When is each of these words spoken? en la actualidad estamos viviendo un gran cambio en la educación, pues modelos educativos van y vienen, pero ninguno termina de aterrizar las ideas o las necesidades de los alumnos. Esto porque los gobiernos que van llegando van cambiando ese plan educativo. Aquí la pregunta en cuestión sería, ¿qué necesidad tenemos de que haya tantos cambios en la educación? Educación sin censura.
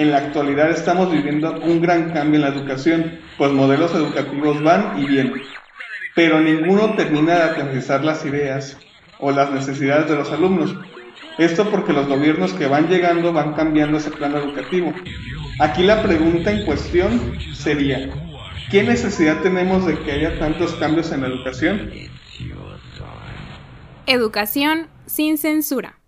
en 0.00 0.12
la 0.12 0.18
actualidad 0.18 0.70
estamos 0.70 1.12
viviendo 1.12 1.52
un 1.60 1.82
gran 1.82 2.10
cambio 2.10 2.36
en 2.36 2.42
la 2.42 2.48
educación, 2.48 3.18
pues 3.36 3.52
modelos 3.52 3.94
educativos 3.94 4.62
van 4.62 4.98
y 4.98 5.04
vienen, 5.04 5.42
pero 6.14 6.40
ninguno 6.40 6.94
termina 6.94 7.34
de 7.34 7.42
aterrizar 7.42 8.02
las 8.02 8.24
ideas 8.24 8.78
o 9.18 9.30
las 9.30 9.50
necesidades 9.50 10.08
de 10.08 10.16
los 10.16 10.32
alumnos. 10.32 10.74
Esto 11.36 11.70
porque 11.70 11.92
los 11.92 12.08
gobiernos 12.08 12.54
que 12.54 12.66
van 12.66 12.88
llegando 12.88 13.34
van 13.34 13.52
cambiando 13.52 13.98
ese 13.98 14.10
plan 14.10 14.34
educativo. 14.34 14.92
Aquí 15.58 15.82
la 15.82 16.02
pregunta 16.02 16.50
en 16.50 16.64
cuestión 16.64 17.38
sería, 17.54 18.10
¿qué 18.70 18.82
necesidad 18.82 19.42
tenemos 19.42 19.84
de 19.84 19.98
que 19.98 20.12
haya 20.12 20.38
tantos 20.38 20.72
cambios 20.76 21.12
en 21.12 21.20
la 21.20 21.26
educación? 21.28 21.90
Educación 24.06 24.88
sin 25.04 25.36
censura. 25.36 25.99